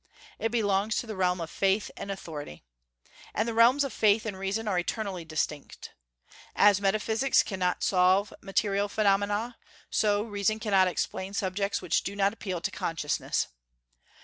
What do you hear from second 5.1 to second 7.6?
distinct. As metaphysics